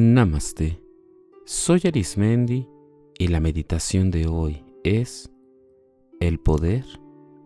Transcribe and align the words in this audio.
Namaste. 0.00 0.80
Soy 1.44 1.80
Arismendi 1.84 2.68
y 3.18 3.26
la 3.26 3.40
meditación 3.40 4.12
de 4.12 4.28
hoy 4.28 4.64
es 4.84 5.28
el 6.20 6.38
poder 6.38 6.84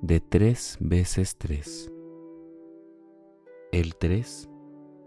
de 0.03 0.21
tres 0.21 0.77
veces 0.79 1.39
tres. 1.39 1.91
El 3.73 3.97
tres 3.97 4.51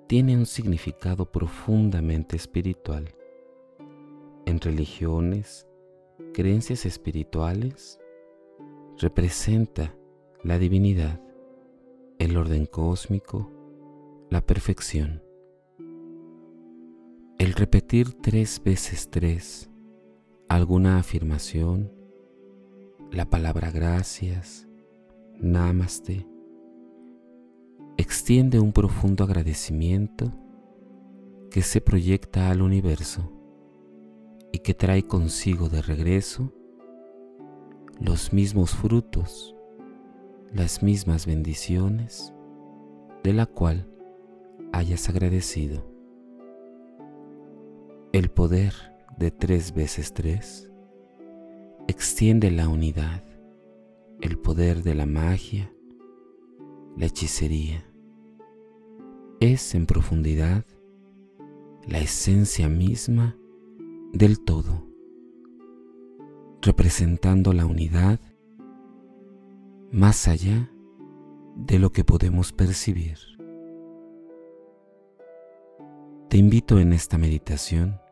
tiene 0.07 0.36
un 0.36 0.47
significado 0.47 1.32
profundamente 1.32 2.36
espiritual. 2.36 3.14
En 4.48 4.59
religiones, 4.59 5.68
creencias 6.34 6.88
espirituales, 6.88 8.00
representa 8.98 9.96
la 10.42 10.57
divinidad, 10.57 11.21
el 12.18 12.37
orden 12.37 12.65
cósmico, 12.65 13.51
la 14.32 14.42
perfección. 14.42 15.25
El 17.38 17.52
repetir 17.52 18.14
tres 18.21 18.62
veces 18.64 19.10
tres 19.10 19.70
alguna 20.48 21.00
afirmación, 21.00 21.92
la 23.12 23.30
palabra 23.30 23.71
gracias, 23.71 24.70
namaste, 25.42 26.26
extiende 27.98 28.62
un 28.62 28.71
profundo 28.71 29.26
agradecimiento 29.26 30.32
que 31.52 31.62
se 31.62 31.82
proyecta 31.82 32.50
al 32.52 32.62
universo 32.62 33.30
y 34.54 34.59
que 34.59 34.73
trae 34.73 35.04
consigo 35.04 35.67
de 35.67 35.81
regreso 35.81 36.54
los 38.00 38.31
mismos 38.31 38.72
frutos, 38.72 39.54
las 40.54 40.81
mismas 40.81 41.26
bendiciones 41.26 42.34
de 43.26 43.34
la 43.34 43.46
cual 43.46 43.90
hayas 44.72 45.09
agradecido. 45.09 45.95
El 48.16 48.30
poder 48.30 48.74
de 49.18 49.30
tres 49.30 49.74
veces 49.74 50.14
tres 50.14 50.72
extiende 51.90 52.50
la 52.50 52.70
unidad, 52.70 53.22
el 54.22 54.38
poder 54.38 54.84
de 54.84 54.96
la 54.96 55.06
magia, 55.06 55.70
la 56.96 57.08
hechicería. 57.08 57.84
Es 59.42 59.76
en 59.76 59.86
profundidad 59.86 60.64
la 61.86 62.00
esencia 62.00 62.70
misma 62.70 63.36
del 64.14 64.40
todo, 64.40 64.88
representando 66.62 67.52
la 67.52 67.66
unidad 67.66 68.22
más 69.92 70.30
allá 70.30 70.72
de 71.58 71.80
lo 71.80 71.92
que 71.92 72.06
podemos 72.06 72.54
percibir. 72.54 73.18
Te 76.30 76.38
invito 76.38 76.80
en 76.80 76.94
esta 76.94 77.18
meditación 77.18 78.05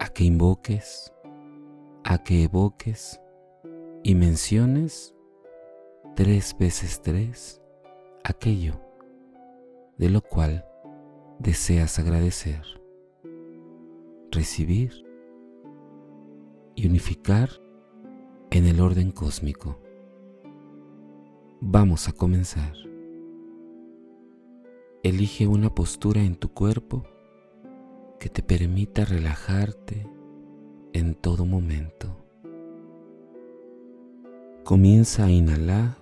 a 0.00 0.08
que 0.08 0.24
invoques, 0.24 1.12
a 2.04 2.24
que 2.24 2.44
evoques 2.44 3.20
y 4.02 4.14
menciones 4.14 5.14
tres 6.16 6.56
veces 6.58 7.02
tres 7.02 7.60
aquello 8.24 8.80
de 9.98 10.08
lo 10.08 10.22
cual 10.22 10.64
deseas 11.38 11.98
agradecer, 11.98 12.62
recibir 14.30 15.04
y 16.74 16.86
unificar 16.86 17.50
en 18.50 18.66
el 18.66 18.80
orden 18.80 19.12
cósmico. 19.12 19.78
Vamos 21.60 22.08
a 22.08 22.12
comenzar. 22.12 22.72
Elige 25.02 25.46
una 25.46 25.74
postura 25.74 26.22
en 26.22 26.36
tu 26.36 26.54
cuerpo 26.54 27.04
que 28.20 28.28
te 28.28 28.42
permita 28.42 29.06
relajarte 29.06 30.06
en 30.92 31.14
todo 31.14 31.46
momento. 31.46 32.14
Comienza 34.62 35.24
a 35.24 35.30
inhalar 35.30 35.96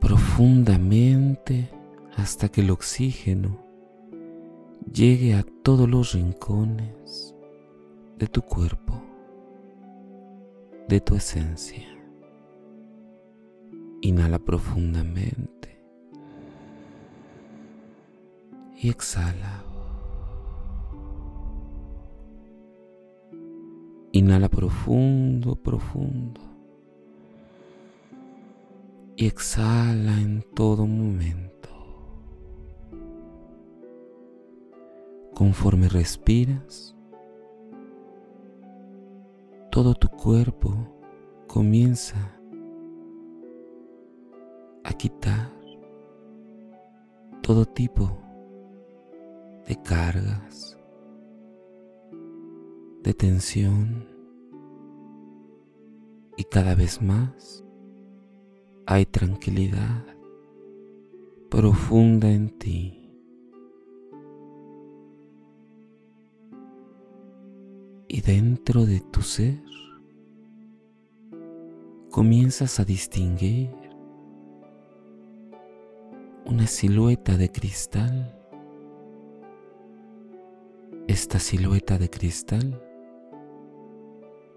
profundamente 0.00 1.70
hasta 2.14 2.50
que 2.50 2.60
el 2.60 2.70
oxígeno 2.70 3.58
llegue 4.92 5.34
a 5.34 5.44
todos 5.62 5.88
los 5.88 6.12
rincones 6.12 7.34
de 8.18 8.26
tu 8.26 8.42
cuerpo, 8.42 9.02
de 10.88 11.00
tu 11.00 11.14
esencia. 11.14 11.88
Inhala 14.02 14.38
profundamente 14.38 15.82
y 18.76 18.90
exhala. 18.90 19.67
Inhala 24.12 24.48
profundo, 24.48 25.54
profundo. 25.56 26.40
Y 29.16 29.26
exhala 29.26 30.20
en 30.20 30.42
todo 30.54 30.86
momento. 30.86 31.68
Conforme 35.34 35.88
respiras, 35.88 36.96
todo 39.70 39.94
tu 39.94 40.08
cuerpo 40.08 40.74
comienza 41.46 42.38
a 44.84 44.92
quitar 44.94 45.52
todo 47.42 47.66
tipo 47.66 48.18
de 49.66 49.76
cargas, 49.82 50.77
de 53.08 53.14
tensión 53.14 54.06
y 56.36 56.44
cada 56.44 56.74
vez 56.74 57.00
más 57.00 57.64
hay 58.84 59.06
tranquilidad 59.06 60.04
profunda 61.48 62.30
en 62.30 62.50
ti. 62.58 63.10
Y 68.08 68.20
dentro 68.20 68.84
de 68.84 69.00
tu 69.00 69.22
ser 69.22 69.62
comienzas 72.10 72.78
a 72.78 72.84
distinguir 72.84 73.70
una 76.44 76.66
silueta 76.66 77.38
de 77.38 77.50
cristal. 77.50 78.34
Esta 81.06 81.38
silueta 81.38 81.96
de 81.96 82.10
cristal 82.10 82.87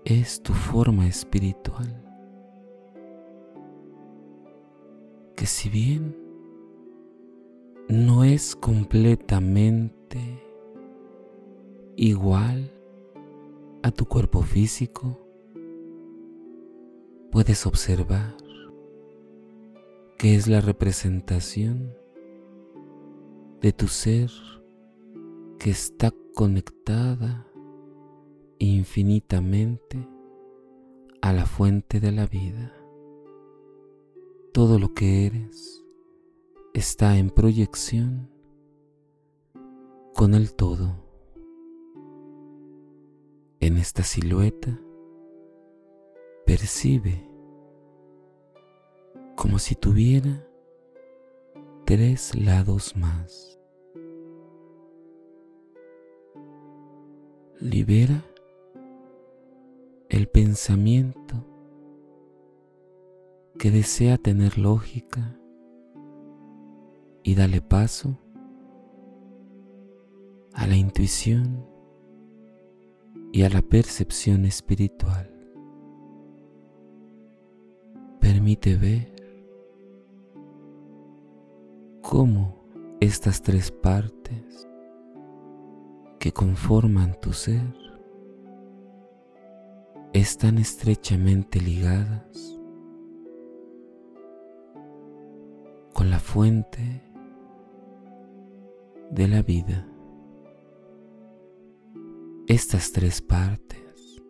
es 0.06 0.42
tu 0.42 0.54
forma 0.54 1.08
espiritual. 1.08 2.04
Que 5.36 5.46
si 5.46 5.70
bien 5.70 6.16
no 7.88 8.24
es 8.24 8.56
completamente 8.56 10.20
igual 11.96 12.72
a 13.84 13.92
tu 13.92 14.06
cuerpo 14.06 14.42
físico, 14.42 15.20
puedes 17.32 17.66
observar 17.66 18.36
que 20.18 20.36
es 20.36 20.48
la 20.48 20.62
representación 20.62 21.96
de 23.62 23.74
tu 23.74 23.88
ser 23.88 24.30
que 25.60 25.70
está 25.72 26.14
conectada 26.34 27.51
infinitamente 28.82 30.10
a 31.22 31.32
la 31.34 31.46
fuente 31.46 32.00
de 32.00 32.12
la 32.12 32.26
vida. 32.26 32.76
Todo 34.54 34.80
lo 34.80 34.96
que 34.96 35.28
eres 35.28 35.86
está 36.74 37.20
en 37.20 37.30
proyección 37.30 38.32
con 40.16 40.34
el 40.34 40.56
todo. 40.56 40.96
En 43.60 43.78
esta 43.78 44.02
silueta 44.02 44.82
percibe 46.48 47.30
como 49.36 49.60
si 49.60 49.76
tuviera 49.76 50.44
tres 51.86 52.34
lados 52.34 52.98
más. 52.98 53.60
Libera 57.60 58.26
el 60.12 60.28
pensamiento 60.28 61.36
que 63.58 63.72
desea 63.72 64.18
tener 64.18 64.58
lógica 64.58 65.40
y 67.24 67.34
dale 67.34 67.62
paso 67.62 68.18
a 70.54 70.68
la 70.68 70.76
intuición 70.76 71.66
y 73.32 73.44
a 73.44 73.50
la 73.50 73.62
percepción 73.62 74.44
espiritual. 74.44 75.32
Permite 78.20 78.76
ver 78.76 79.16
cómo 82.02 82.66
estas 83.00 83.42
tres 83.42 83.72
partes 83.72 84.68
que 86.20 86.34
conforman 86.34 87.18
tu 87.22 87.32
ser 87.32 87.81
están 90.14 90.58
estrechamente 90.58 91.62
ligadas 91.62 92.60
con 95.94 96.10
la 96.10 96.20
fuente 96.20 97.02
de 99.10 99.28
la 99.28 99.42
vida. 99.42 99.88
Estas 102.48 102.92
tres 102.92 103.22
partes 103.22 104.22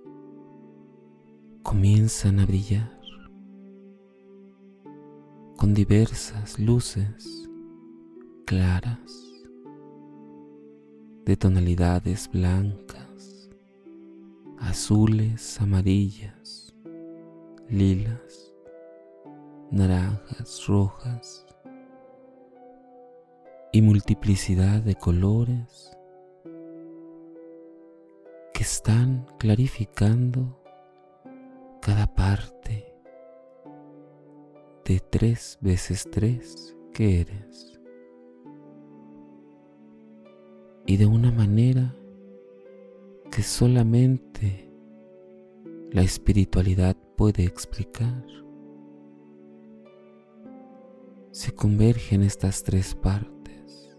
comienzan 1.64 2.40
a 2.40 2.46
brillar 2.46 3.02
con 5.58 5.74
diversas 5.74 6.60
luces 6.60 7.50
claras 8.46 9.00
de 11.26 11.38
tonalidades 11.38 12.30
blancas, 12.32 13.01
azules, 14.62 15.60
amarillas, 15.60 16.74
lilas, 17.68 18.54
naranjas, 19.72 20.68
rojas 20.68 21.46
y 23.72 23.82
multiplicidad 23.82 24.82
de 24.82 24.96
colores 24.96 25.98
que 28.54 28.62
están 28.62 29.26
clarificando 29.40 30.62
cada 31.82 32.06
parte 32.14 32.94
de 34.86 35.00
tres 35.00 35.58
veces 35.62 36.08
tres 36.12 36.78
que 36.94 37.22
eres. 37.22 37.80
Y 40.86 40.98
de 40.98 41.06
una 41.08 41.32
manera 41.32 41.96
que 43.32 43.44
solamente 43.44 44.70
la 45.92 46.02
espiritualidad 46.02 46.98
puede 47.16 47.46
explicar. 47.46 48.26
Se 51.32 51.56
convergen 51.56 52.24
estas 52.24 52.62
tres 52.62 52.94
partes, 52.94 53.98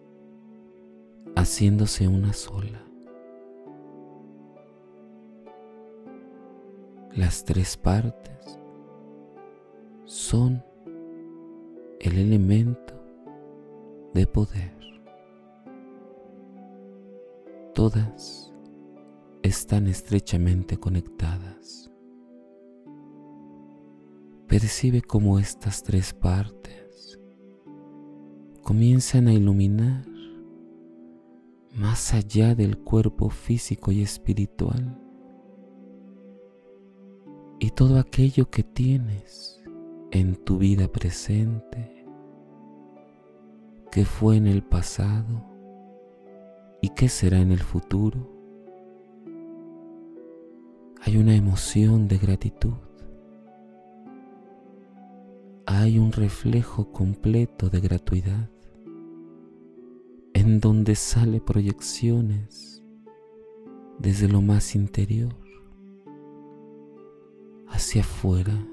haciéndose 1.34 2.06
una 2.06 2.34
sola. 2.34 2.84
Las 7.16 7.42
tres 7.44 7.78
partes 7.78 8.58
son 10.04 10.62
el 12.00 12.18
elemento 12.18 12.94
de 14.12 14.26
poder. 14.26 14.76
Todas 17.74 18.51
están 19.42 19.86
estrechamente 19.86 20.76
conectadas. 20.76 21.90
Percibe 24.46 25.02
cómo 25.02 25.38
estas 25.38 25.82
tres 25.82 26.12
partes 26.12 27.18
comienzan 28.62 29.28
a 29.28 29.32
iluminar 29.32 30.06
más 31.74 32.12
allá 32.12 32.54
del 32.54 32.78
cuerpo 32.78 33.30
físico 33.30 33.92
y 33.92 34.02
espiritual 34.02 34.98
y 37.58 37.70
todo 37.70 37.98
aquello 37.98 38.50
que 38.50 38.62
tienes 38.62 39.62
en 40.10 40.34
tu 40.34 40.58
vida 40.58 40.88
presente, 40.88 42.04
que 43.90 44.04
fue 44.04 44.36
en 44.36 44.46
el 44.46 44.62
pasado 44.62 45.46
y 46.82 46.90
que 46.90 47.08
será 47.08 47.38
en 47.38 47.52
el 47.52 47.60
futuro, 47.60 48.41
hay 51.04 51.16
una 51.16 51.34
emoción 51.34 52.06
de 52.06 52.16
gratitud. 52.16 52.74
Hay 55.66 55.98
un 55.98 56.12
reflejo 56.12 56.92
completo 56.92 57.68
de 57.68 57.80
gratuidad 57.80 58.48
en 60.32 60.60
donde 60.60 60.94
sale 60.94 61.40
proyecciones 61.40 62.84
desde 63.98 64.28
lo 64.28 64.42
más 64.42 64.76
interior 64.76 65.34
hacia 67.66 68.02
afuera 68.02 68.64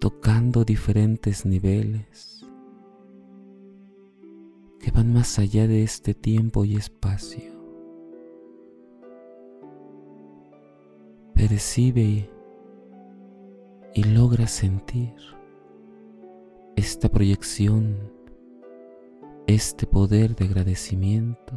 tocando 0.00 0.64
diferentes 0.64 1.46
niveles 1.46 2.44
que 4.80 4.90
van 4.90 5.12
más 5.12 5.38
allá 5.38 5.68
de 5.68 5.84
este 5.84 6.12
tiempo 6.14 6.64
y 6.64 6.74
espacio. 6.74 7.57
Percibe 11.48 12.28
y 13.94 14.04
logra 14.04 14.46
sentir 14.46 15.14
esta 16.76 17.08
proyección, 17.08 18.12
este 19.46 19.86
poder 19.86 20.36
de 20.36 20.44
agradecimiento 20.44 21.54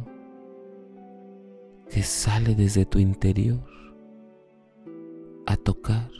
que 1.90 2.02
sale 2.02 2.54
desde 2.54 2.86
tu 2.86 3.00
interior 3.00 3.60
a 5.44 5.56
tocar 5.58 6.10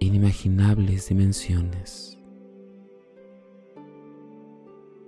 inimaginables 0.00 1.10
dimensiones. 1.10 2.18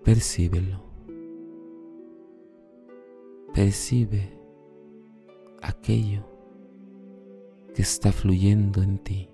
Percíbelo. 0.04 0.84
Percibe 3.52 4.38
aquello 5.60 6.33
que 7.74 7.82
está 7.82 8.12
fluyendo 8.12 8.82
en 8.82 8.98
ti. 8.98 9.33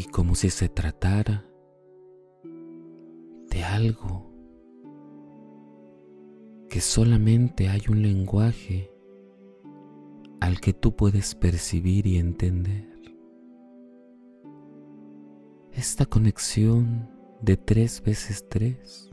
Y 0.00 0.04
como 0.04 0.34
si 0.34 0.48
se 0.48 0.70
tratara 0.70 1.44
de 3.50 3.64
algo 3.64 4.32
que 6.70 6.80
solamente 6.80 7.68
hay 7.68 7.82
un 7.90 8.00
lenguaje 8.00 8.90
al 10.40 10.58
que 10.58 10.72
tú 10.72 10.96
puedes 10.96 11.34
percibir 11.34 12.06
y 12.06 12.16
entender. 12.16 12.88
Esta 15.72 16.06
conexión 16.06 17.10
de 17.42 17.58
tres 17.58 18.02
veces 18.02 18.48
tres 18.48 19.10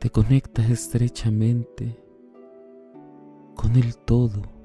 te 0.00 0.10
conecta 0.10 0.66
estrechamente 0.66 1.96
con 3.54 3.76
el 3.76 3.96
todo 3.98 4.59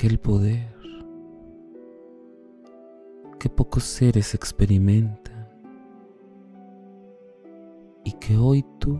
aquel 0.00 0.18
poder 0.18 0.74
que 3.38 3.50
pocos 3.50 3.84
seres 3.84 4.34
experimentan 4.34 5.46
y 8.02 8.12
que 8.12 8.38
hoy 8.38 8.64
tú 8.78 8.98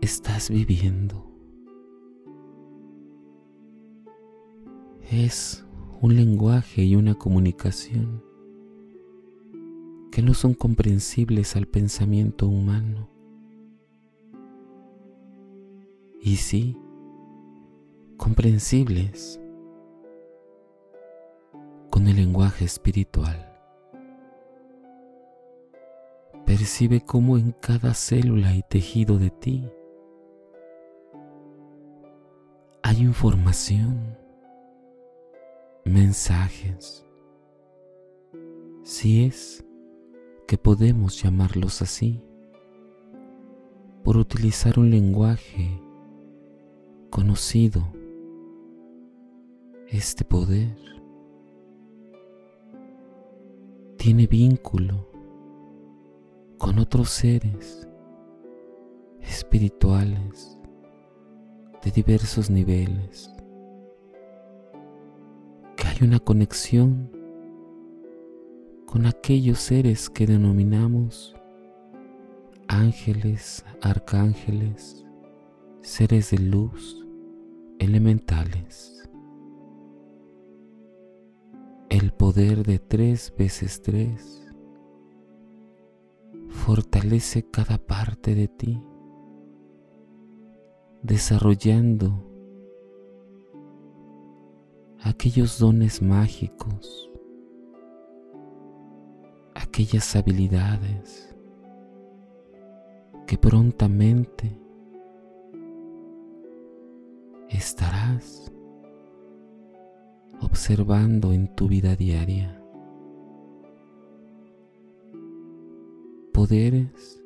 estás 0.00 0.48
viviendo. 0.48 1.26
Es 5.10 5.66
un 6.00 6.14
lenguaje 6.14 6.84
y 6.84 6.94
una 6.94 7.16
comunicación 7.16 8.22
que 10.12 10.22
no 10.22 10.34
son 10.34 10.54
comprensibles 10.54 11.56
al 11.56 11.66
pensamiento 11.66 12.46
humano. 12.46 13.08
Y 16.20 16.36
sí, 16.36 16.76
comprensibles 18.22 19.40
con 21.90 22.06
el 22.06 22.14
lenguaje 22.14 22.64
espiritual. 22.64 23.52
Percibe 26.46 27.00
cómo 27.00 27.36
en 27.36 27.50
cada 27.50 27.94
célula 27.94 28.54
y 28.54 28.62
tejido 28.62 29.18
de 29.18 29.30
ti 29.30 29.68
hay 32.84 32.98
información 33.00 34.16
mensajes, 35.84 37.04
si 38.84 39.24
es 39.24 39.64
que 40.46 40.56
podemos 40.58 41.20
llamarlos 41.20 41.82
así, 41.82 42.22
por 44.04 44.16
utilizar 44.16 44.78
un 44.78 44.92
lenguaje 44.92 45.82
conocido, 47.10 48.00
este 49.92 50.24
poder 50.24 50.74
tiene 53.98 54.26
vínculo 54.26 55.06
con 56.56 56.78
otros 56.78 57.10
seres 57.10 57.86
espirituales 59.20 60.58
de 61.84 61.90
diversos 61.90 62.48
niveles, 62.48 63.30
que 65.76 65.86
hay 65.86 65.98
una 66.00 66.20
conexión 66.20 67.10
con 68.86 69.04
aquellos 69.04 69.58
seres 69.58 70.08
que 70.08 70.26
denominamos 70.26 71.34
ángeles, 72.66 73.62
arcángeles, 73.82 75.04
seres 75.82 76.30
de 76.30 76.38
luz, 76.38 77.06
elementales. 77.78 79.01
El 81.92 82.10
poder 82.10 82.64
de 82.64 82.78
tres 82.78 83.34
veces 83.36 83.82
tres. 83.82 84.48
Fortalece 86.48 87.42
cada 87.50 87.76
parte 87.76 88.34
de 88.34 88.48
ti 88.48 88.82
desarrollando 91.02 92.14
aquellos 95.02 95.58
dones 95.58 96.00
mágicos, 96.00 97.10
aquellas 99.54 100.16
habilidades 100.16 101.36
que 103.26 103.36
prontamente 103.36 104.58
estarás 107.50 108.50
observando 110.52 111.32
en 111.32 111.48
tu 111.56 111.66
vida 111.66 111.96
diaria. 111.96 112.62
Poderes 116.30 117.24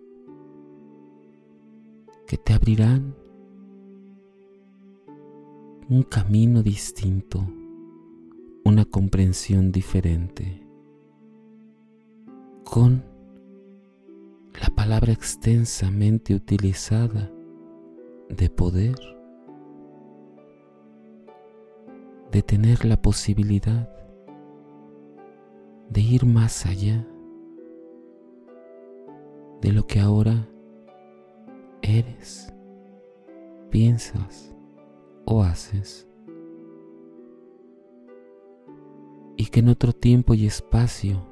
que 2.28 2.36
te 2.36 2.52
abrirán 2.52 3.16
un 5.88 6.04
camino 6.04 6.62
distinto, 6.62 7.44
una 8.64 8.84
comprensión 8.84 9.72
diferente. 9.72 10.64
Con 12.62 13.02
la 14.62 14.68
palabra 14.72 15.12
extensamente 15.12 16.32
utilizada 16.32 17.28
de 18.28 18.50
poder, 18.50 19.15
de 22.30 22.42
tener 22.42 22.84
la 22.84 23.00
posibilidad 23.00 23.88
de 25.90 26.00
ir 26.00 26.26
más 26.26 26.66
allá 26.66 27.06
de 29.60 29.72
lo 29.72 29.86
que 29.86 30.00
ahora 30.00 30.48
eres, 31.82 32.52
piensas 33.70 34.54
o 35.24 35.42
haces. 35.42 36.08
Y 39.36 39.46
que 39.46 39.60
en 39.60 39.68
otro 39.68 39.92
tiempo 39.92 40.34
y 40.34 40.46
espacio 40.46 41.26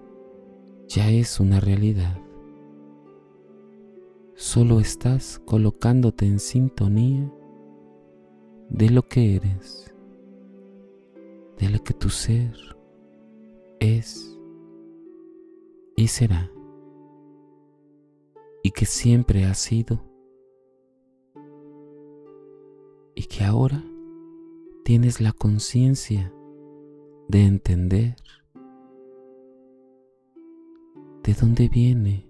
ya 0.88 1.10
es 1.10 1.40
una 1.40 1.60
realidad. 1.60 2.18
Solo 4.34 4.80
estás 4.80 5.40
colocándote 5.44 6.26
en 6.26 6.38
sintonía 6.38 7.32
de 8.68 8.90
lo 8.90 9.02
que 9.02 9.36
eres, 9.36 9.93
de 11.58 11.70
lo 11.70 11.82
que 11.82 11.94
tu 11.94 12.10
ser 12.10 12.54
es 13.80 14.38
y 15.96 16.08
será, 16.08 16.50
y 18.62 18.70
que 18.70 18.86
siempre 18.86 19.44
ha 19.44 19.54
sido 19.54 20.02
y 23.14 23.24
que 23.24 23.44
ahora 23.44 23.82
tienes 24.84 25.20
la 25.20 25.32
conciencia 25.32 26.32
de 27.28 27.44
entender 27.44 28.16
de 31.22 31.34
dónde 31.34 31.68
viene 31.68 32.28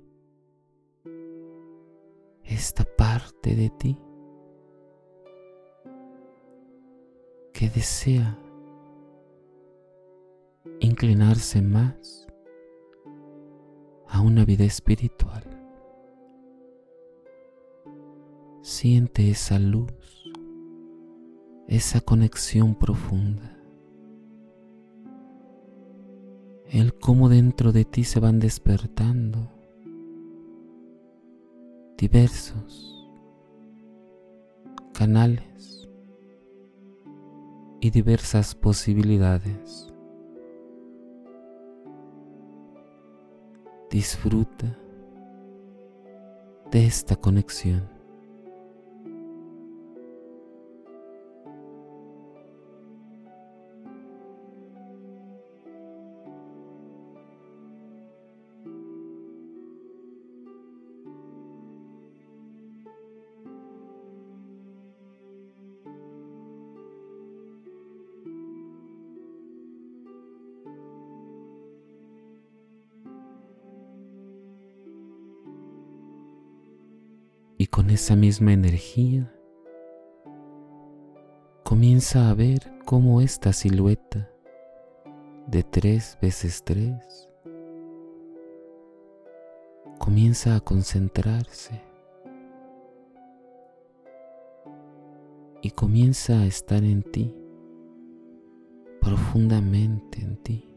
esta 2.44 2.84
parte 2.84 3.56
de 3.56 3.70
ti 3.70 3.98
que 7.52 7.70
desea 7.70 8.38
inclinarse 10.80 11.62
más 11.62 12.26
a 14.08 14.20
una 14.20 14.44
vida 14.44 14.64
espiritual. 14.64 15.42
Siente 18.62 19.30
esa 19.30 19.58
luz 19.58 19.92
esa 21.68 22.00
conexión 22.00 22.74
profunda. 22.74 23.56
El 26.66 26.94
cómo 26.94 27.28
dentro 27.28 27.72
de 27.72 27.84
ti 27.84 28.04
se 28.04 28.20
van 28.20 28.38
despertando 28.38 29.50
diversos 31.96 33.08
canales 34.92 35.88
y 37.80 37.90
diversas 37.90 38.54
posibilidades. 38.54 39.93
Disfruta 43.94 44.76
de 46.72 46.84
esta 46.84 47.14
conexión. 47.14 47.93
Y 77.64 77.66
con 77.66 77.88
esa 77.88 78.14
misma 78.14 78.52
energía 78.52 79.34
comienza 81.62 82.28
a 82.28 82.34
ver 82.34 82.60
cómo 82.84 83.22
esta 83.22 83.54
silueta 83.54 84.28
de 85.46 85.62
tres 85.62 86.18
veces 86.20 86.62
tres 86.62 87.30
comienza 89.98 90.56
a 90.56 90.60
concentrarse 90.60 91.80
y 95.62 95.70
comienza 95.70 96.40
a 96.40 96.44
estar 96.44 96.84
en 96.84 97.02
ti, 97.02 97.34
profundamente 99.00 100.20
en 100.20 100.36
ti, 100.36 100.68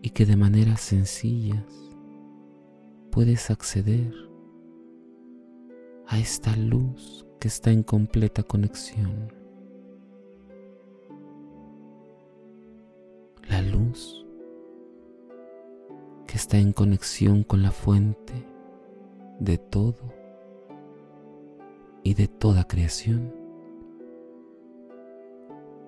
y 0.00 0.08
que 0.08 0.24
de 0.24 0.36
maneras 0.36 0.80
sencillas 0.80 1.74
puedes 3.10 3.50
acceder 3.50 4.27
a 6.08 6.18
esta 6.18 6.56
luz 6.56 7.26
que 7.38 7.48
está 7.48 7.70
en 7.70 7.82
completa 7.82 8.42
conexión. 8.42 9.30
La 13.46 13.60
luz 13.60 14.26
que 16.26 16.36
está 16.36 16.56
en 16.56 16.72
conexión 16.72 17.42
con 17.42 17.62
la 17.62 17.72
fuente 17.72 18.32
de 19.38 19.58
todo 19.58 20.14
y 22.02 22.14
de 22.14 22.26
toda 22.26 22.66
creación. 22.66 23.34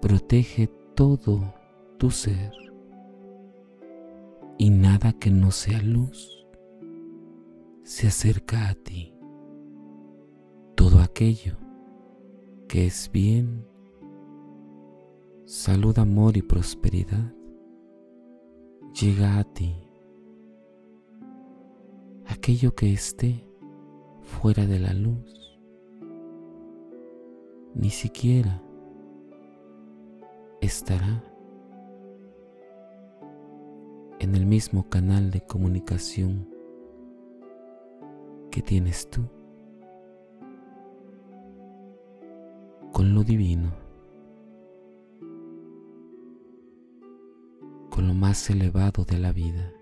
Protege 0.02 0.68
todo 0.94 1.54
tu 1.96 2.10
ser 2.10 2.52
y 4.58 4.68
nada 4.68 5.14
que 5.14 5.30
no 5.30 5.50
sea 5.50 5.80
luz 5.80 6.46
se 7.82 8.06
acerca 8.06 8.68
a 8.68 8.74
ti 8.74 9.14
todo 10.80 11.00
aquello 11.00 11.58
que 12.66 12.86
es 12.86 13.10
bien 13.12 13.66
salud, 15.44 15.98
amor 15.98 16.38
y 16.38 16.42
prosperidad 16.42 17.34
llega 18.98 19.36
a 19.36 19.44
ti. 19.44 19.76
Aquello 22.24 22.74
que 22.74 22.94
esté 22.94 23.46
fuera 24.22 24.64
de 24.64 24.78
la 24.78 24.94
luz, 24.94 25.60
ni 27.74 27.90
siquiera 27.90 28.62
estará 30.62 31.22
en 34.18 34.34
el 34.34 34.46
mismo 34.46 34.88
canal 34.88 35.30
de 35.30 35.42
comunicación 35.42 36.48
que 38.50 38.62
tienes 38.62 39.10
tú 39.10 39.28
con 43.00 43.14
lo 43.14 43.24
divino, 43.24 43.72
con 47.88 48.06
lo 48.06 48.12
más 48.12 48.50
elevado 48.50 49.06
de 49.06 49.18
la 49.18 49.32
vida. 49.32 49.72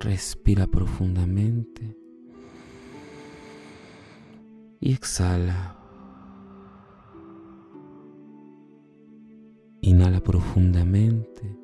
Respira 0.00 0.66
profundamente 0.66 1.94
y 4.80 4.94
exhala. 4.94 5.76
Inhala 9.82 10.20
profundamente 10.20 11.58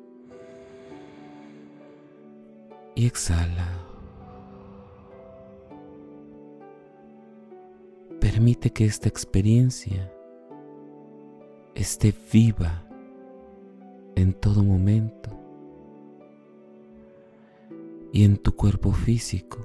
y 2.93 3.07
exhala. 3.07 3.88
Permite 8.39 8.69
que 8.69 8.85
esta 8.85 9.09
experiencia 9.09 10.09
esté 11.75 12.13
viva 12.31 12.87
en 14.15 14.31
todo 14.31 14.63
momento 14.63 15.29
y 18.13 18.23
en 18.23 18.37
tu 18.37 18.55
cuerpo 18.55 18.93
físico 18.93 19.57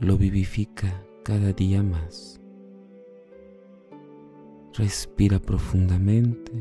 lo 0.00 0.18
vivifica 0.18 1.02
cada 1.24 1.54
día 1.54 1.82
más. 1.82 2.38
Respira 4.74 5.38
profundamente 5.38 6.52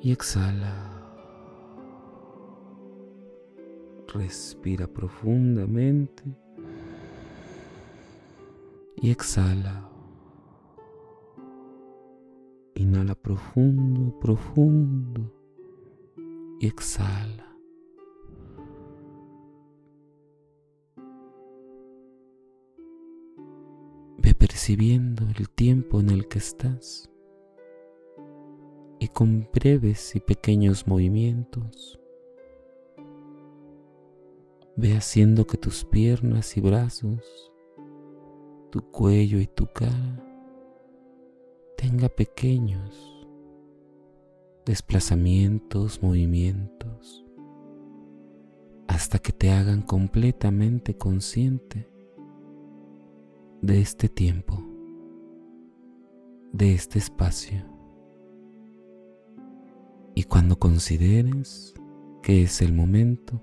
y 0.00 0.12
exhala. 0.12 0.92
Respira 4.14 4.86
profundamente 4.86 6.45
y 8.96 9.10
exhala. 9.10 9.90
Inhala 12.74 13.14
profundo, 13.14 14.18
profundo 14.18 15.32
y 16.60 16.66
exhala. 16.66 17.56
Ve 24.18 24.34
percibiendo 24.34 25.24
el 25.38 25.48
tiempo 25.50 26.00
en 26.00 26.10
el 26.10 26.28
que 26.28 26.38
estás 26.38 27.10
y 28.98 29.08
con 29.08 29.48
breves 29.52 30.16
y 30.16 30.20
pequeños 30.20 30.86
movimientos 30.86 32.00
ve 34.76 34.94
haciendo 34.94 35.46
que 35.46 35.56
tus 35.56 35.84
piernas 35.84 36.56
y 36.56 36.60
brazos, 36.60 37.50
tu 38.76 38.90
cuello 38.90 39.40
y 39.40 39.46
tu 39.46 39.66
cara 39.72 40.22
tenga 41.78 42.10
pequeños 42.10 43.26
desplazamientos, 44.66 46.02
movimientos, 46.02 47.24
hasta 48.86 49.18
que 49.18 49.32
te 49.32 49.50
hagan 49.50 49.80
completamente 49.80 50.94
consciente 50.94 51.88
de 53.62 53.80
este 53.80 54.10
tiempo, 54.10 54.62
de 56.52 56.74
este 56.74 56.98
espacio. 56.98 57.64
Y 60.14 60.24
cuando 60.24 60.58
consideres 60.58 61.72
que 62.22 62.42
es 62.42 62.60
el 62.60 62.74
momento, 62.74 63.40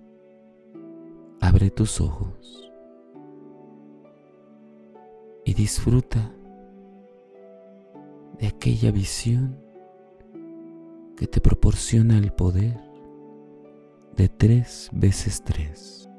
abre 1.41 1.71
tus 1.71 1.99
ojos 1.99 2.62
y 5.45 5.53
disfruta 5.53 6.31
de 8.39 8.47
aquella 8.47 8.91
visión 8.91 9.59
que 11.15 11.27
te 11.27 11.41
proporciona 11.41 12.17
el 12.17 12.31
poder 12.33 12.79
de 14.15 14.29
tres 14.29 14.89
veces 14.91 15.43
tres. 15.43 16.09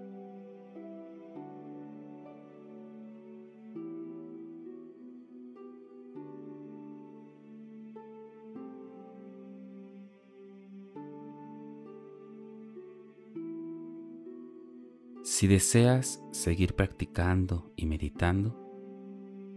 Si 15.25 15.47
deseas 15.47 16.23
seguir 16.31 16.75
practicando 16.75 17.73
y 17.77 17.87
meditando, 17.87 18.64